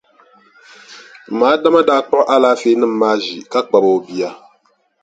[1.31, 4.29] M ma Adama daa kpuɣi alaafeenima maa ʒi ka kpabi o bia.